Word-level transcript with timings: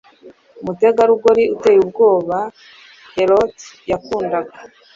Umutegarugori 0.61 1.43
uteye 1.55 1.77
ubwoba 1.85 2.37
Heort 3.15 3.57
yakundaga 3.91 4.53